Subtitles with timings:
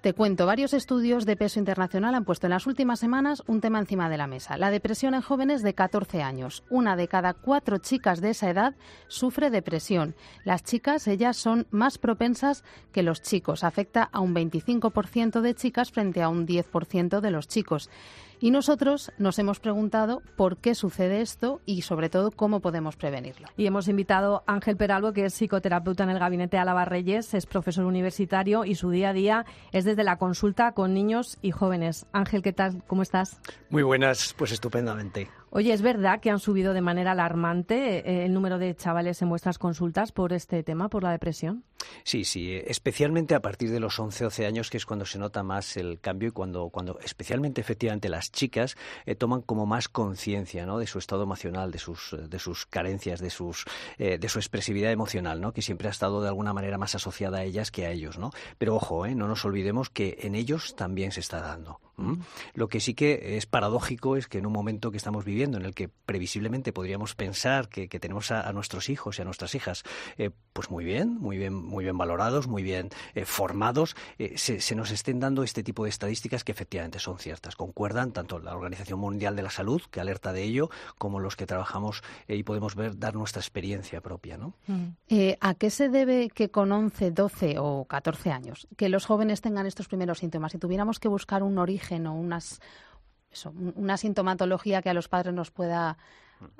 [0.00, 3.80] Te cuento, varios estudios de peso internacional han puesto en las últimas semanas un tema
[3.80, 6.62] encima de la mesa, la depresión en jóvenes de 14 años.
[6.70, 8.76] Una de cada cuatro chicas de esa edad
[9.08, 10.14] sufre depresión.
[10.44, 13.64] Las chicas, ellas son más propensas que los chicos.
[13.64, 17.90] Afecta a un 25% de chicas frente a un 10% de los chicos.
[18.40, 23.48] Y nosotros nos hemos preguntado por qué sucede esto y sobre todo cómo podemos prevenirlo.
[23.56, 27.46] Y hemos invitado a Ángel Peralvo, que es psicoterapeuta en el gabinete Álava Reyes, es
[27.46, 32.06] profesor universitario y su día a día es desde la consulta con niños y jóvenes.
[32.12, 32.84] Ángel, ¿qué tal?
[32.86, 33.40] ¿Cómo estás?
[33.70, 35.28] Muy buenas, pues estupendamente.
[35.50, 39.30] Oye, ¿es verdad que han subido de manera alarmante eh, el número de chavales en
[39.30, 41.64] vuestras consultas por este tema, por la depresión?
[42.04, 45.42] Sí, sí, especialmente a partir de los 11, 12 años, que es cuando se nota
[45.42, 48.76] más el cambio y cuando, cuando especialmente efectivamente las chicas
[49.06, 50.78] eh, toman como más conciencia ¿no?
[50.78, 53.64] de su estado emocional, de sus, de sus carencias, de, sus,
[53.96, 55.52] eh, de su expresividad emocional, ¿no?
[55.52, 58.18] que siempre ha estado de alguna manera más asociada a ellas que a ellos.
[58.18, 58.32] ¿no?
[58.58, 61.80] Pero ojo, no nos olvidemos que en ellos también se está dando.
[62.54, 65.64] Lo que sí que es paradójico es que en un momento que estamos viviendo, en
[65.64, 69.82] el que previsiblemente podríamos pensar que, tenemos a, nuestros hijos y a nuestras hijas,
[70.16, 74.74] eh, pues muy bien, muy bien, muy bien valorados, muy bien eh, formados, eh, se,
[74.76, 77.56] nos estén dando este tipo de estadísticas que efectivamente son ciertas.
[77.56, 81.46] Concuerdan tanto la Organización Mundial de la Salud, que alerta de ello, como los que
[81.46, 84.38] trabajamos y podemos ver, dar nuestra experiencia propia.
[84.38, 84.54] ¿no?
[85.40, 89.66] ¿A qué se debe que con 11, 12 o 14 años que los jóvenes tengan
[89.66, 90.52] estos primeros síntomas?
[90.52, 92.60] Si tuviéramos que buscar un origen o unas,
[93.74, 95.98] una sintomatología que a los padres nos pueda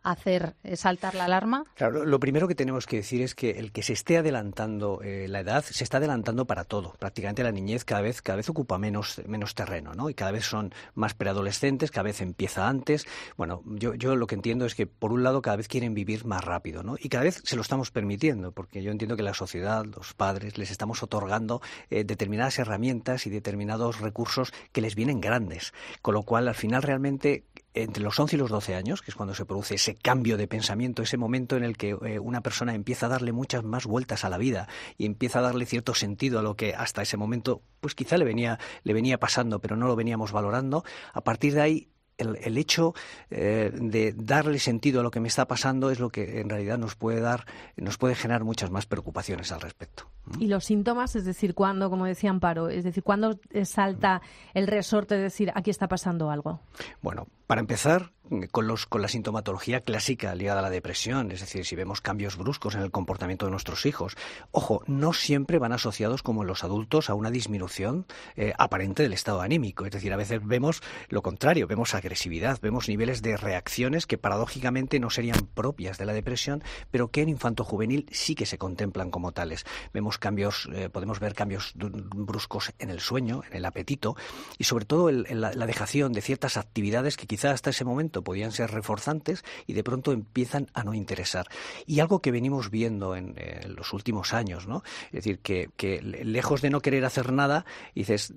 [0.02, 1.64] hacer saltar la alarma?
[1.74, 5.26] Claro, lo primero que tenemos que decir es que el que se esté adelantando eh,
[5.28, 6.94] la edad se está adelantando para todo.
[6.98, 10.10] Prácticamente la niñez cada vez cada vez ocupa menos menos terreno, ¿no?
[10.10, 13.06] Y cada vez son más preadolescentes, cada vez empieza antes.
[13.36, 16.24] Bueno, yo yo lo que entiendo es que por un lado cada vez quieren vivir
[16.24, 16.96] más rápido, ¿no?
[16.98, 20.58] Y cada vez se lo estamos permitiendo, porque yo entiendo que la sociedad, los padres
[20.58, 26.22] les estamos otorgando eh, determinadas herramientas y determinados recursos que les vienen grandes, con lo
[26.22, 27.44] cual al final realmente
[27.82, 30.48] entre los 11 y los 12 años, que es cuando se produce ese cambio de
[30.48, 34.24] pensamiento, ese momento en el que eh, una persona empieza a darle muchas más vueltas
[34.24, 37.62] a la vida y empieza a darle cierto sentido a lo que hasta ese momento
[37.80, 41.60] pues quizá le venía, le venía pasando, pero no lo veníamos valorando, a partir de
[41.60, 41.88] ahí
[42.18, 42.94] el, hecho
[43.30, 46.78] eh, de darle sentido a lo que me está pasando es lo que en realidad
[46.78, 47.46] nos puede dar,
[47.76, 50.10] nos puede generar muchas más preocupaciones al respecto.
[50.38, 54.20] Y los síntomas, es decir, cuando, como decía Amparo, es decir, cuando salta
[54.52, 56.60] el resorte de decir aquí está pasando algo.
[57.00, 58.12] Bueno, para empezar,
[58.50, 62.36] con, los, con la sintomatología clásica ligada a la depresión, es decir, si vemos cambios
[62.36, 64.16] bruscos en el comportamiento de nuestros hijos.
[64.50, 68.06] Ojo, no siempre van asociados, como en los adultos, a una disminución
[68.36, 69.84] eh, aparente del estado anímico.
[69.84, 75.00] Es decir, a veces vemos lo contrario, vemos agresividad, vemos niveles de reacciones que paradójicamente
[75.00, 79.10] no serían propias de la depresión, pero que en infanto juvenil sí que se contemplan
[79.10, 79.64] como tales.
[79.92, 84.16] Vemos cambios, eh, podemos ver cambios bruscos en el sueño, en el apetito
[84.58, 88.17] y sobre todo en la, la dejación de ciertas actividades que quizá hasta ese momento
[88.22, 91.48] podían ser reforzantes y de pronto empiezan a no interesar.
[91.86, 93.34] Y algo que venimos viendo en,
[93.68, 94.82] los últimos años, ¿no?
[95.06, 95.68] Es decir, que,
[96.02, 97.64] lejos de no querer hacer nada,
[97.94, 98.34] dices,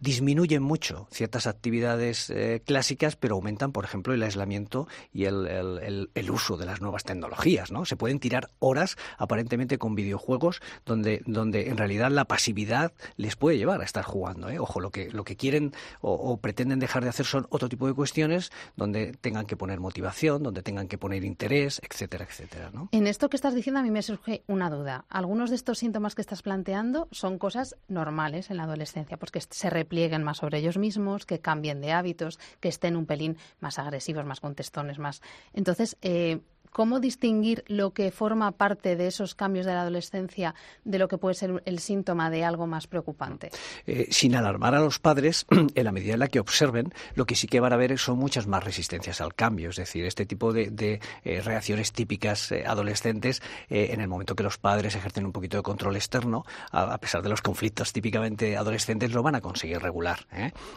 [0.00, 6.56] disminuyen mucho ciertas actividades eh, clásicas, pero aumentan, por ejemplo, el aislamiento y el, uso
[6.56, 7.84] de las nuevas tecnologías, ¿no?
[7.84, 13.58] Se pueden tirar horas aparentemente con videojuegos donde, donde en realidad la pasividad les puede
[13.58, 14.58] llevar a estar jugando, ¿eh?
[14.58, 17.86] Ojo, lo que, lo que quieren o, o pretenden dejar de hacer son otro tipo
[17.86, 22.70] de cuestiones donde tengan que poner motivación, donde tengan que poner interés, etcétera, etcétera.
[22.72, 22.88] ¿no?
[22.92, 25.06] En esto que estás diciendo a mí me surge una duda.
[25.08, 29.40] Algunos de estos síntomas que estás planteando son cosas normales en la adolescencia, pues que
[29.40, 33.78] se replieguen más sobre ellos mismos, que cambien de hábitos, que estén un pelín más
[33.78, 35.22] agresivos, más contestones, más.
[35.54, 36.40] Entonces, eh,
[36.72, 41.18] ¿Cómo distinguir lo que forma parte de esos cambios de la adolescencia de lo que
[41.18, 43.50] puede ser el síntoma de algo más preocupante?
[43.86, 45.44] Eh, sin alarmar a los padres,
[45.74, 48.18] en la medida en la que observen, lo que sí que van a ver son
[48.18, 49.68] muchas más resistencias al cambio.
[49.68, 54.56] Es decir, este tipo de, eh, reacciones típicas eh, adolescentes en el momento que los
[54.56, 59.22] padres ejercen un poquito de control externo, a, pesar de los conflictos típicamente adolescentes, lo
[59.22, 60.26] van a conseguir regular.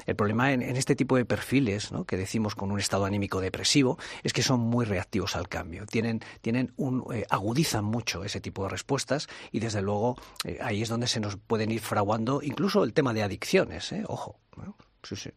[0.06, 4.34] El problema en, este tipo de perfiles, que decimos con un estado anímico depresivo, es
[4.34, 8.70] que son muy reactivos al cambio tienen, tienen un, eh, agudizan mucho ese tipo de
[8.70, 12.94] respuestas y desde luego eh, ahí es donde se nos pueden ir fraguando incluso el
[12.94, 14.04] tema de adicciones, ¿eh?
[14.08, 14.40] ojo.
[15.04, 15.30] Sí, sí.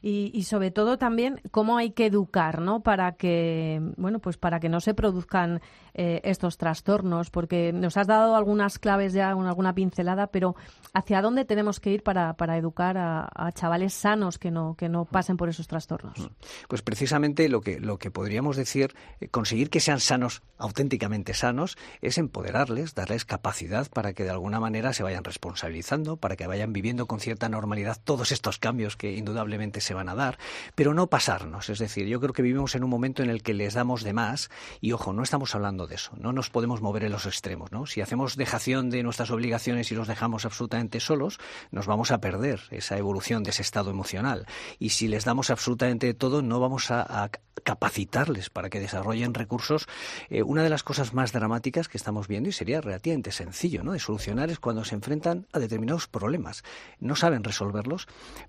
[0.00, 2.82] Y, sobre todo también cómo hay que educar, ¿no?
[2.82, 5.60] Para que, bueno, pues para que no se produzcan
[5.94, 10.54] eh, estos trastornos, porque nos has dado algunas claves ya, alguna pincelada, pero
[10.94, 15.36] ¿hacia dónde tenemos que ir para, educar a, chavales sanos que no, que no pasen
[15.36, 16.30] por esos trastornos?
[16.68, 21.76] Pues precisamente lo que, lo que podríamos decir, eh, conseguir que sean sanos, auténticamente sanos,
[22.00, 26.72] es empoderarles, darles capacidad para que de alguna manera se vayan responsabilizando, para que vayan
[26.72, 30.38] viviendo con cierta normalidad todos estos cambios que indudablemente se van a dar,
[30.74, 31.68] pero no pasarnos.
[31.68, 34.12] Es decir, yo creo que vivimos en un momento en el que les damos de
[34.12, 34.50] más
[34.80, 37.72] y, ojo, no estamos hablando de eso, no nos podemos mover en los extremos.
[37.72, 37.86] ¿no?
[37.86, 41.38] Si hacemos dejación de nuestras obligaciones y los dejamos absolutamente solos,
[41.70, 44.46] nos vamos a perder esa evolución de ese estado emocional.
[44.78, 47.30] Y si les damos absolutamente todo, no vamos a,
[47.64, 49.88] capacitarles para que desarrollen recursos.
[50.30, 53.92] Eh, una de las cosas más dramáticas que estamos viendo, y sería relativamente sencillo ¿no?
[53.92, 56.62] de solucionar, es cuando se enfrentan a determinados problemas.
[57.00, 58.06] No saben resolverlos,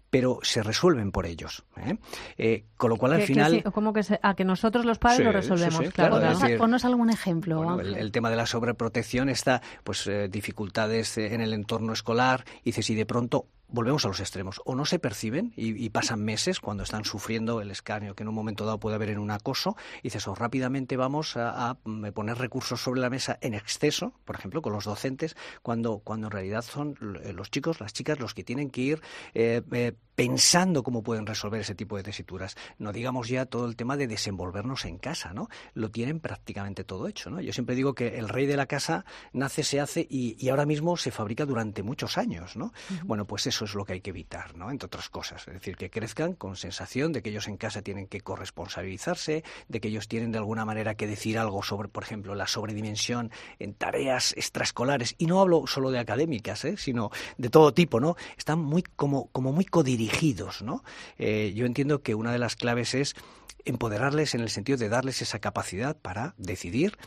[0.09, 1.63] pero se resuelven por ellos.
[1.77, 1.97] ¿eh?
[2.37, 3.63] Eh, con lo cual, al final.
[3.73, 6.19] como que a que nosotros los padres lo resolvemos, claro.
[6.57, 7.79] Ponnos algún ejemplo.
[7.79, 12.45] el, tema de la sobreprotección está, pues, eh, dificultades en el entorno escolar.
[12.63, 14.61] Y dices, y de pronto volvemos a los extremos.
[14.65, 18.35] O no se perciben y, pasan meses cuando están sufriendo el escarnio que en un
[18.35, 19.75] momento dado puede haber en un acoso.
[19.99, 21.77] Y dices, o rápidamente vamos a,
[22.13, 26.31] poner recursos sobre la mesa en exceso, por ejemplo, con los docentes, cuando, cuando en
[26.31, 29.01] realidad son los chicos, las chicas los que tienen que ir
[29.33, 32.55] eh, eh, pensando cómo pueden resolver ese tipo de tesituras.
[32.77, 35.47] No digamos ya todo el tema de desenvolvernos en casa, ¿no?
[35.73, 37.39] Lo tienen prácticamente todo hecho, ¿no?
[37.39, 40.65] Yo siempre digo que el rey de la casa nace, se hace y, y ahora
[40.65, 42.73] mismo se fabrica durante muchos años, ¿no?
[43.05, 44.71] Bueno, pues eso eso es lo que hay que evitar, ¿no?
[44.71, 45.47] Entre otras cosas.
[45.47, 49.81] Es decir, que crezcan con sensación de que ellos en casa tienen que corresponsabilizarse, de
[49.81, 53.73] que ellos tienen de alguna manera que decir algo sobre, por ejemplo, la sobredimensión en
[53.73, 55.15] tareas extraescolares.
[55.17, 56.77] Y no hablo solo de académicas, ¿eh?
[56.77, 58.15] sino de todo tipo, ¿no?
[58.37, 60.83] Están muy como, como muy codirigidos, ¿no?
[61.17, 63.15] Eh, yo entiendo que una de las claves es
[63.65, 66.97] empoderarles en el sentido de darles esa capacidad para decidir,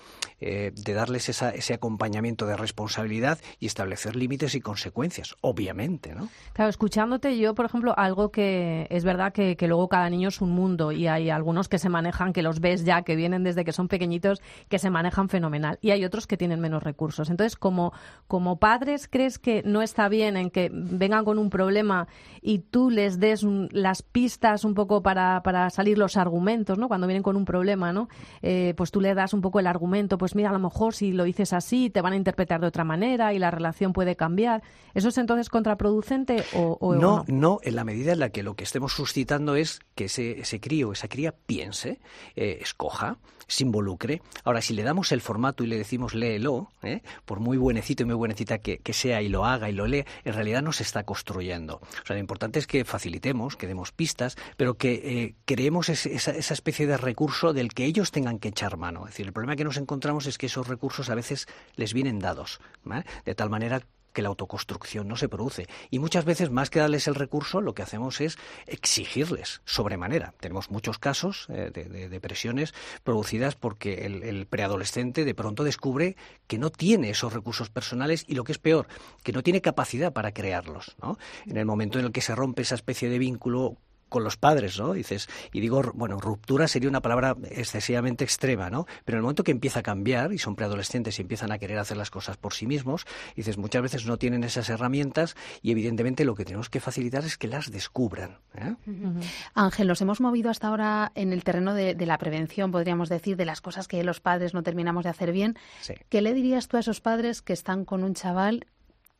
[0.40, 6.28] eh, de darles ese acompañamiento de responsabilidad y establecer límites y consecuencias, obviamente, ¿no?
[6.52, 10.50] Claro, escuchándote yo, por ejemplo, algo que es verdad que, luego cada niño es un
[10.50, 13.72] mundo y hay algunos que se manejan, que los ves ya, que vienen desde que
[13.72, 17.30] son pequeñitos, que se manejan fenomenal y hay otros que tienen menos recursos.
[17.30, 17.92] Entonces, como,
[18.26, 22.08] como padres, ¿crees que no está bien en que vengan con un problema
[22.40, 26.41] y tú les des las pistas un poco para, para salir los argumentos?
[26.42, 26.88] ¿No?
[26.88, 28.08] Cuando vienen con un problema, ¿no?
[28.42, 31.12] Eh, pues tú le das un poco el argumento, pues mira, a lo mejor si
[31.12, 34.62] lo dices así te van a interpretar de otra manera y la relación puede cambiar.
[34.94, 37.58] ¿Eso es entonces contraproducente o, no, no?
[37.62, 40.92] en la medida en la que lo que estemos suscitando es que ese, ese crío,
[40.92, 42.00] esa cría piense,
[42.36, 43.18] eh, escoja,
[43.52, 44.22] se involucre.
[44.44, 47.02] Ahora, si le damos el formato y le decimos léelo, ¿eh?
[47.24, 50.34] por muy buenecito y muy buenecita que, sea y lo haga y lo lee, en
[50.34, 51.76] realidad no se está construyendo.
[51.76, 56.31] O sea, lo importante es que facilitemos, que demos pistas, pero que eh, creemos esa,
[56.36, 59.06] esa, especie de recurso del que ellos tengan que echar mano.
[59.06, 61.46] Es decir, el problema que nos encontramos es que esos recursos a veces
[61.76, 62.60] les vienen dados,
[63.24, 63.82] de tal manera
[64.12, 65.66] que la autoconstrucción no se produce.
[65.90, 70.34] Y muchas veces, más que darles el recurso, lo que hacemos es exigirles sobremanera.
[70.40, 76.70] Tenemos muchos casos eh, de, depresiones producidas porque el, preadolescente de pronto descubre que no
[76.70, 78.86] tiene esos recursos personales y lo que es peor,
[79.22, 80.96] que no tiene capacidad para crearlos.
[81.46, 83.78] En el momento en el que se rompe esa especie de vínculo
[84.12, 84.92] con los padres, ¿no?
[84.92, 88.86] Dices, y digo, bueno, ruptura sería una palabra excesivamente extrema, ¿no?
[89.04, 91.78] Pero en el momento que empieza a cambiar y son preadolescentes y empiezan a querer
[91.78, 96.24] hacer las cosas por sí mismos, dices, muchas veces no tienen esas herramientas y evidentemente
[96.24, 98.38] lo que tenemos que facilitar es que las descubran.
[98.54, 98.76] ¿eh?
[99.54, 103.46] Ángel, nos hemos movido hasta ahora en el terreno de, la prevención, podríamos decir, de
[103.46, 105.56] las cosas que los padres no terminamos de hacer bien.
[106.10, 108.66] ¿Qué le dirías tú a esos padres que están con un chaval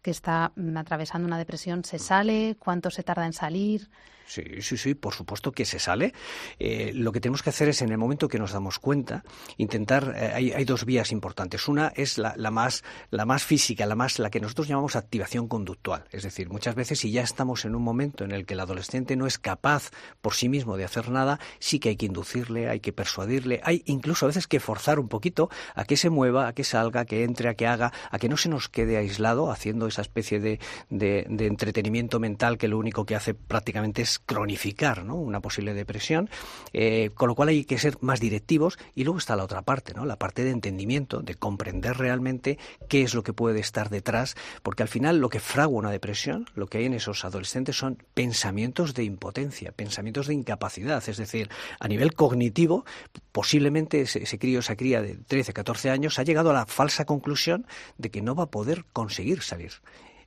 [0.02, 1.84] que está mm, atravesando una depresión?
[1.84, 2.56] ¿Se sale?
[2.58, 3.88] ¿Cuánto se tarda en salir?
[4.32, 6.14] Sí, sí, sí, por supuesto que se sale.
[6.58, 9.24] Eh, lo que tenemos que hacer es, en el momento que nos damos cuenta,
[9.58, 10.14] intentar.
[10.16, 11.68] Eh, hay, dos vías importantes.
[11.68, 16.04] Una es la, más, la más física, la más la que nosotros llamamos activación conductual.
[16.12, 19.16] Es decir, muchas veces si ya estamos en un momento en el que el adolescente
[19.16, 19.90] no es capaz
[20.22, 23.82] por sí mismo de hacer nada, sí que hay que inducirle, hay que persuadirle, hay
[23.84, 27.04] incluso a veces que forzar un poquito a que se mueva, a que salga, a
[27.04, 30.40] que entre, a que haga, a que no se nos quede aislado haciendo esa especie
[30.40, 30.58] de,
[30.88, 35.16] de, de entretenimiento mental que lo único que hace prácticamente es cronificar ¿no?
[35.16, 36.30] una posible depresión,
[36.72, 39.94] eh, con lo cual hay que ser más directivos y luego está la otra parte,
[39.94, 40.04] ¿no?
[40.04, 44.82] la parte de entendimiento, de comprender realmente qué es lo que puede estar detrás, porque
[44.82, 48.94] al final lo que fragua una depresión, lo que hay en esos adolescentes son pensamientos
[48.94, 51.48] de impotencia, pensamientos de incapacidad, es decir,
[51.80, 52.84] a nivel cognitivo,
[53.32, 57.04] posiblemente ese, ese crío, esa cría de 13, 14 años ha llegado a la falsa
[57.04, 57.66] conclusión
[57.98, 59.72] de que no va a poder conseguir salir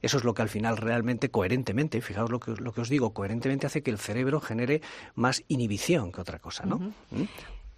[0.05, 3.11] Eso es lo que al final realmente, coherentemente, fijaos lo que, lo que os digo,
[3.11, 4.83] coherentemente hace que el cerebro genere
[5.15, 6.93] más inhibición que otra cosa, ¿no?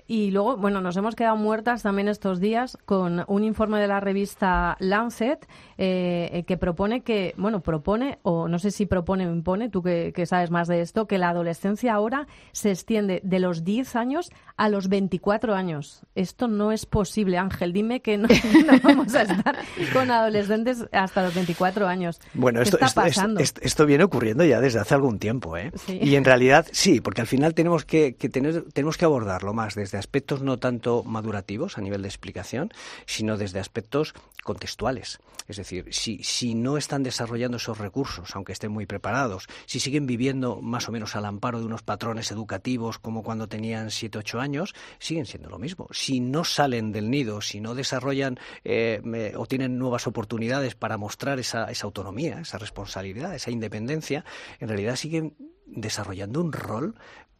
[0.09, 3.99] Y luego, bueno, nos hemos quedado muertas también estos días con un informe de la
[3.99, 5.45] revista Lancet
[5.77, 10.25] eh, que propone que, bueno, propone, o no sé si propone o impone, tú que,
[10.25, 14.69] sabes más de esto, que la adolescencia ahora se extiende de los 10 años a
[14.69, 16.03] los 24 años.
[16.15, 17.73] Esto no es posible, Ángel.
[17.73, 18.29] Dime que no,
[18.83, 19.57] vamos a estar
[19.91, 22.21] con adolescentes hasta los 24 años.
[22.33, 23.41] Bueno, esto, está pasando?
[23.41, 25.71] Esto, viene ocurriendo ya desde hace algún tiempo, ¿eh?
[25.87, 29.75] Y en realidad sí, porque al final tenemos que, que tener, tenemos que abordarlo más
[29.75, 32.71] desde aspectos no tanto madurativos a nivel de explicación,
[33.05, 34.13] sino desde aspectos
[34.43, 35.19] contextuales.
[35.47, 40.05] Es decir, si, si no están desarrollando esos recursos, aunque estén muy preparados, si siguen
[40.05, 44.39] viviendo más o menos al amparo de unos patrones educativos como cuando tenían 7, 8
[44.39, 45.87] años, siguen siendo lo mismo.
[45.91, 51.39] Si no salen del nido, si no desarrollan eh, o tienen nuevas oportunidades para mostrar
[51.39, 54.25] esa, esa autonomía, esa responsabilidad, esa independencia,
[54.59, 55.35] en realidad siguen
[55.65, 56.95] desarrollando un rol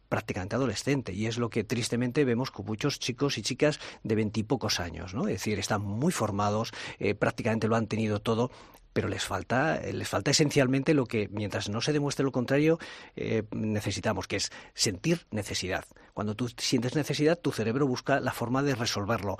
[0.08, 4.80] prácticamente adolescente y es lo que tristemente vemos con muchos chicos y chicas de veintipocos
[4.80, 5.28] años, ¿no?
[5.28, 8.50] Es decir, están muy formados, eh, prácticamente lo han tenido todo,
[8.92, 12.78] pero les falta, eh, les falta esencialmente lo que, mientras no se demuestre lo contrario,
[13.16, 15.84] eh, necesitamos, que es sentir necesidad.
[16.14, 19.36] Cuando tú sientes necesidad, tu cerebro busca la forma de resolverlo.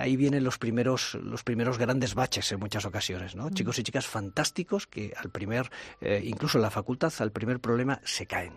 [0.00, 3.46] ahí vienen los primeros, los primeros grandes baches en muchas ocasiones, ¿no?
[3.46, 3.54] Mm.
[3.54, 5.70] Chicos y chicas fantásticos que al primer,
[6.24, 8.54] incluso en la facultad, al primer problema se caen.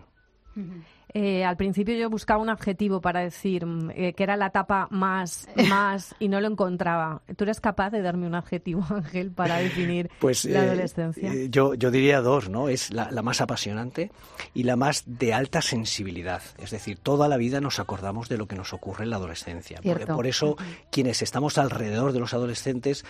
[1.12, 4.88] Eh, al principio yo buscaba un adjetivo para decir mm, eh, que era la etapa
[4.90, 7.22] más, más y no lo encontraba.
[7.36, 11.32] ¿Tú eres capaz de darme un adjetivo, Ángel, para definir pues, la eh, adolescencia?
[11.50, 12.68] yo, yo diría dos, ¿no?
[12.68, 14.10] Es la, más apasionante
[14.54, 16.42] y la más de alta sensibilidad.
[16.58, 19.80] Es decir, toda la vida nos acordamos de lo que nos ocurre en la adolescencia.
[20.06, 20.56] Por, eso,
[20.90, 23.04] quienes estamos alrededor de los adolescentes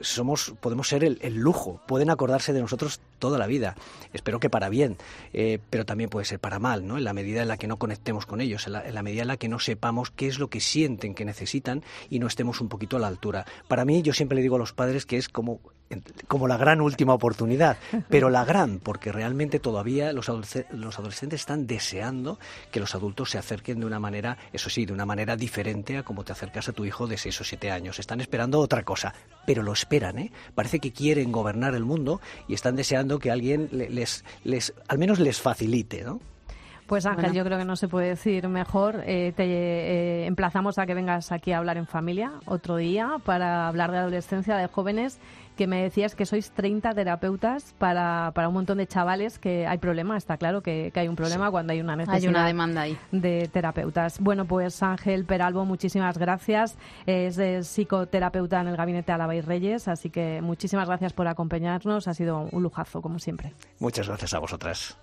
[0.00, 3.74] somos, podemos ser el, el, lujo, pueden acordarse de nosotros toda la vida.
[4.12, 4.96] Espero que para bien,
[5.70, 6.96] pero también puede ser para mal, ¿no?
[7.12, 9.58] Medida en la que no conectemos con ellos, en la, medida en la que no
[9.58, 13.08] sepamos qué es lo que sienten que necesitan y no estemos un poquito a la
[13.08, 13.44] altura.
[13.68, 15.60] Para mí, yo siempre le digo a los padres que es como,
[16.28, 17.76] como la gran última oportunidad,
[18.08, 20.30] pero la gran, porque realmente todavía los,
[20.70, 22.38] los adolescentes están deseando
[22.70, 26.02] que los adultos se acerquen de una manera, eso sí, de una manera diferente a
[26.02, 27.98] como te acercas a tu hijo de 6 o 7 años.
[27.98, 29.14] Están esperando otra cosa,
[29.46, 30.32] pero lo esperan, ¿eh?
[30.54, 35.18] Parece que quieren gobernar el mundo y están deseando que alguien les, les al menos
[35.18, 36.20] les facilite, ¿no?
[36.86, 39.02] Pues Ángel, yo creo que no se puede decir mejor.
[39.06, 43.68] Eh, te eh, emplazamos a que vengas aquí a hablar en familia otro día para
[43.68, 45.18] hablar de adolescencia, de jóvenes,
[45.56, 49.78] que me decías que sois 30 terapeutas para, para un montón de chavales que hay
[49.78, 52.98] problema, está claro que, hay un problema cuando hay una necesidad hay una demanda ahí.
[53.12, 54.18] de terapeutas.
[54.20, 56.76] Bueno, pues Ángel Peralbo, muchísimas gracias.
[57.06, 57.38] Es
[57.68, 62.08] psicoterapeuta en el Gabinete Álava y Reyes, así que muchísimas gracias por acompañarnos.
[62.08, 63.52] Ha sido un lujazo, como siempre.
[63.78, 64.98] Muchas gracias a vosotras.